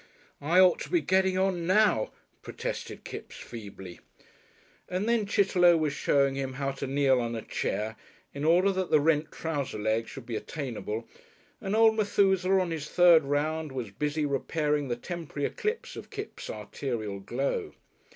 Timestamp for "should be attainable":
10.07-11.07